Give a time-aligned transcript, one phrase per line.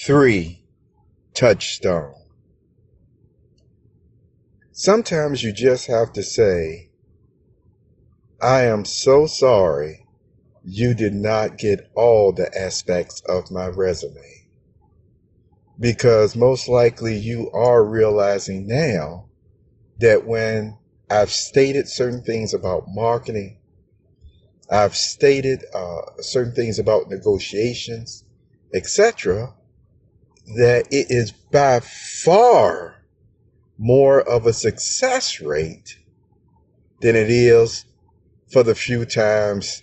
[0.00, 0.62] Three,
[1.34, 2.14] touchstone.
[4.70, 6.90] Sometimes you just have to say,
[8.40, 10.06] I am so sorry
[10.62, 14.46] you did not get all the aspects of my resume.
[15.80, 19.26] Because most likely you are realizing now
[19.98, 20.78] that when
[21.10, 23.58] I've stated certain things about marketing,
[24.70, 28.24] I've stated uh, certain things about negotiations,
[28.72, 29.54] etc.,
[30.56, 32.96] that it is by far
[33.78, 35.98] more of a success rate
[37.00, 37.84] than it is
[38.52, 39.82] for the few times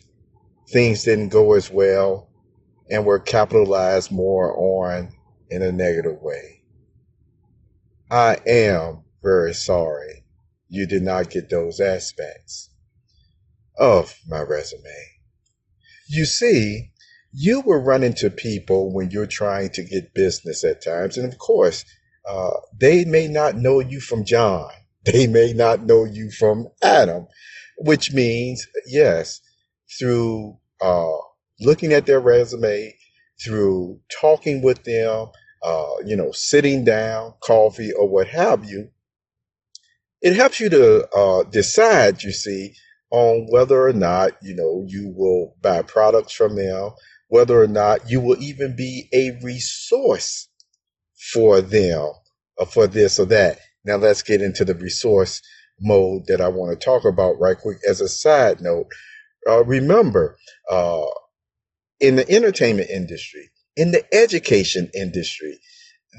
[0.69, 2.29] things didn't go as well
[2.89, 5.09] and were capitalized more on
[5.49, 6.61] in a negative way.
[8.09, 10.23] I am very sorry
[10.67, 12.69] you did not get those aspects
[13.77, 14.81] of my resume.
[16.07, 16.91] You see,
[17.37, 21.17] you will run into people when you're trying to get business at times.
[21.17, 21.85] And of course,
[22.27, 24.69] uh, they may not know you from John.
[25.05, 27.27] They may not know you from Adam,
[27.77, 29.39] which means, yes,
[29.99, 31.17] through uh,
[31.61, 32.95] looking at their resume,
[33.43, 35.27] through talking with them,
[35.63, 38.89] uh, you know, sitting down, coffee, or what have you,
[40.21, 42.75] it helps you to uh, decide, you see,
[43.11, 46.91] on whether or not, you know, you will buy products from them,
[47.35, 50.47] whether or not you will even be a resource
[51.33, 52.15] for them or
[52.61, 53.59] uh, for this or that.
[53.85, 55.41] Now let's get into the resource
[55.81, 58.87] mode that I want to talk about right quick as a side note.
[59.49, 60.37] Uh, remember,
[60.71, 61.07] uh,
[61.99, 65.59] in the entertainment industry, in the education industry,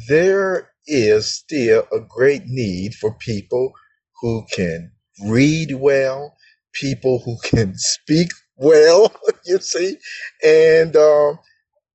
[0.09, 3.73] there is still a great need for people
[4.21, 4.93] who can
[5.27, 6.37] read well,
[6.75, 9.13] people who can speak well,
[9.47, 9.99] you see,
[10.45, 11.39] and um,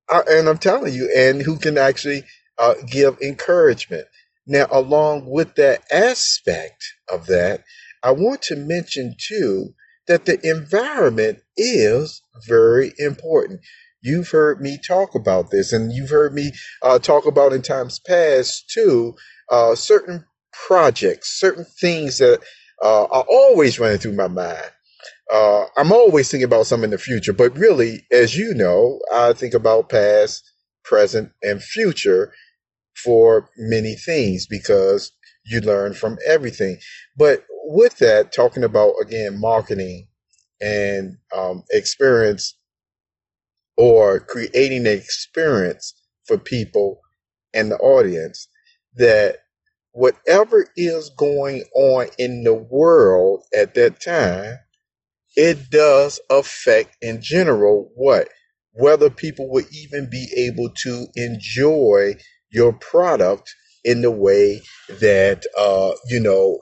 [0.10, 2.24] I, and I'm telling you, and who can actually
[2.58, 4.08] uh, give encouragement.
[4.48, 7.64] Now, along with that aspect of that,
[8.04, 9.74] I want to mention too
[10.08, 13.62] that the environment is very important.
[14.02, 16.52] You've heard me talk about this, and you've heard me
[16.84, 19.16] uh, talk about in times past too.
[19.50, 22.42] Uh, certain projects, certain things that
[22.84, 24.72] uh, are always running through my mind.
[25.32, 29.34] Uh, I'm always thinking about some in the future, but really, as you know, I
[29.34, 30.44] think about past,
[30.84, 32.34] present, and future
[32.96, 35.12] for many things because
[35.46, 36.78] you learn from everything.
[37.18, 40.08] But with that, talking about again marketing
[40.62, 42.56] and um, experience
[43.78, 45.94] or creating an experience
[46.26, 47.02] for people
[47.54, 48.48] and the audience
[48.96, 49.38] that
[49.94, 54.58] whatever is going on in the world at that time,
[55.36, 58.30] it does affect in general what?
[58.74, 62.16] Whether people will even be able to enjoy
[62.52, 63.54] your product
[63.84, 64.62] in the way
[65.00, 66.60] that, uh, you know,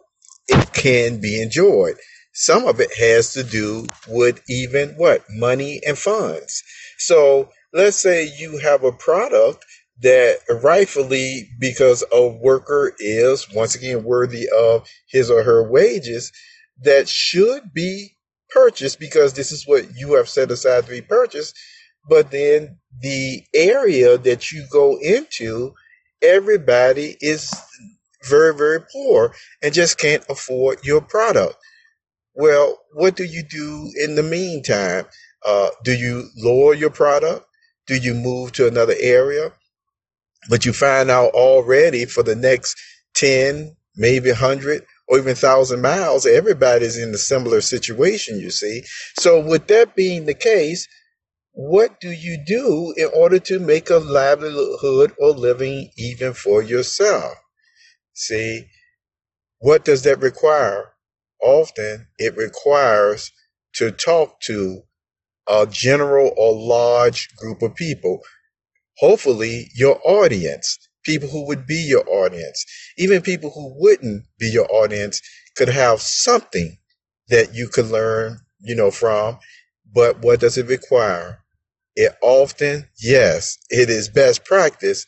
[0.48, 1.96] it can be enjoyed.
[2.34, 5.24] Some of it has to do with even what?
[5.30, 6.64] Money and funds.
[6.98, 9.66] So let's say you have a product
[10.02, 16.32] that rightfully, because a worker is once again worthy of his or her wages,
[16.84, 18.16] that should be
[18.50, 21.56] purchased because this is what you have set aside to be purchased.
[22.08, 25.74] But then the area that you go into,
[26.22, 27.52] everybody is
[28.28, 31.56] very, very poor and just can't afford your product.
[32.36, 35.06] Well, what do you do in the meantime?
[35.46, 37.46] Uh, do you lower your product?
[37.88, 39.54] Do you move to another area?
[40.50, 42.78] But you find out already for the next
[43.16, 48.84] 10, maybe 100 or even 1,000 miles, everybody's in a similar situation, you see.
[49.20, 50.88] So, with that being the case,
[51.54, 57.34] what do you do in order to make a livelihood or living even for yourself?
[58.14, 58.68] See,
[59.60, 60.94] what does that require?
[61.42, 63.32] Often it requires
[63.76, 64.84] to talk to
[65.50, 68.22] a general or large group of people
[69.00, 72.64] hopefully your audience, people who would be your audience,
[73.00, 75.22] even people who wouldn't be your audience
[75.58, 76.78] could have something
[77.30, 79.40] that you could learn, you know, from.
[79.92, 81.40] But what does it require?
[81.96, 85.04] It often, yes, it is best practice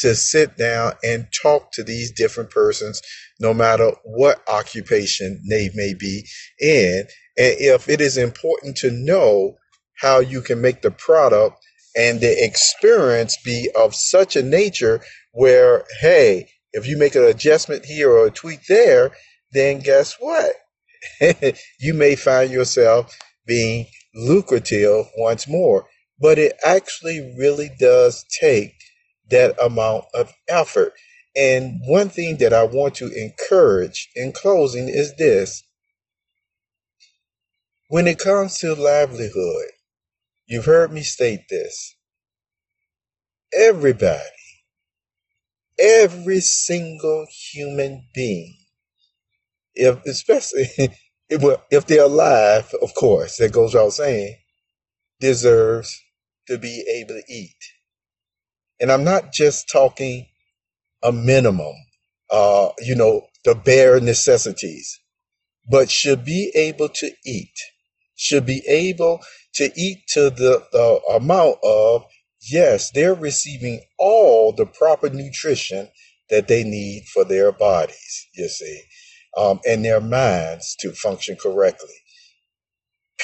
[0.00, 3.00] to sit down and talk to these different persons,
[3.38, 6.26] no matter what occupation they may be
[6.60, 7.06] in.
[7.38, 9.56] And if it is important to know
[9.96, 11.56] how you can make the product
[11.96, 15.00] and the experience be of such a nature
[15.40, 19.10] where, hey, if you make an adjustment here or a tweak there,
[19.52, 20.52] then guess what?
[21.80, 23.16] you may find yourself
[23.46, 25.86] being lucrative once more.
[26.20, 28.74] But it actually really does take
[29.30, 30.92] that amount of effort.
[31.34, 35.62] And one thing that I want to encourage in closing is this
[37.88, 39.70] when it comes to livelihood,
[40.46, 41.96] you've heard me state this.
[43.56, 44.20] Everybody,
[45.80, 48.56] every single human being,
[49.74, 50.68] if especially
[51.30, 54.36] if, if they're alive, of course, that goes without saying,
[55.20, 56.00] deserves
[56.48, 57.56] to be able to eat.
[58.80, 60.26] And I'm not just talking
[61.02, 61.74] a minimum,
[62.30, 65.00] uh, you know, the bare necessities,
[65.70, 67.52] but should be able to eat
[68.16, 69.20] should be able
[69.54, 72.04] to eat to the, the amount of,
[72.42, 75.88] yes, they're receiving all the proper nutrition
[76.30, 78.82] that they need for their bodies, you see,
[79.36, 81.94] um, and their minds to function correctly.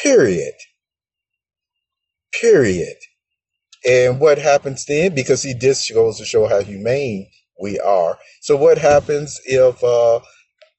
[0.02, 0.54] Period.
[2.40, 2.96] Period.
[3.86, 5.14] And what happens then?
[5.14, 7.28] Because he just goes to show how humane
[7.60, 8.18] we are.
[8.40, 10.20] So what happens if uh,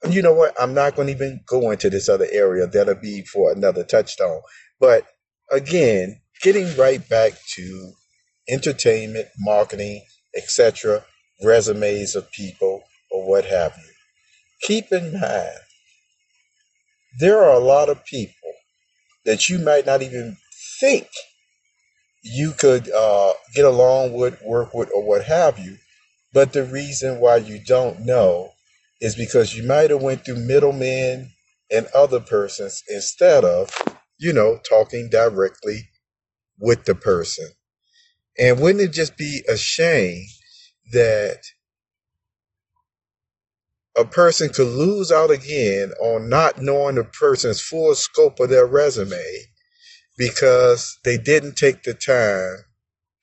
[0.09, 0.55] you know what?
[0.61, 2.67] I'm not going to even go into this other area.
[2.67, 4.41] That'll be for another touchstone.
[4.79, 5.05] But
[5.51, 7.93] again, getting right back to
[8.49, 10.03] entertainment, marketing,
[10.35, 11.03] etc.,
[11.44, 13.94] resumes of people or what have you.
[14.63, 15.59] Keep in mind,
[17.19, 18.33] there are a lot of people
[19.25, 20.38] that you might not even
[20.79, 21.07] think
[22.23, 25.77] you could uh, get along with, work with, or what have you.
[26.33, 28.51] But the reason why you don't know
[29.01, 31.31] is because you might have went through middlemen
[31.71, 33.69] and other persons instead of,
[34.19, 35.89] you know, talking directly
[36.59, 37.47] with the person.
[38.39, 40.25] And wouldn't it just be a shame
[40.91, 41.39] that
[43.97, 48.67] a person could lose out again on not knowing the person's full scope of their
[48.67, 49.19] resume
[50.17, 52.65] because they didn't take the time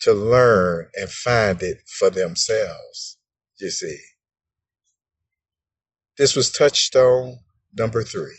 [0.00, 3.19] to learn and find it for themselves,
[3.61, 3.99] you see.
[6.19, 7.38] This was touchstone
[7.76, 8.38] number three.